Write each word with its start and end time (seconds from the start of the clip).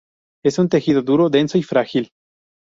Es 0.43 0.57
un 0.57 0.67
tejido 0.67 1.03
duro, 1.03 1.29
denso 1.29 1.59
y 1.59 1.61
frágil. 1.61 2.09